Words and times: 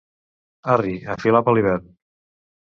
Arri, 0.77 0.95
a 1.13 1.19
filar 1.25 1.45
per 1.51 1.55
l'hivern. 1.57 1.95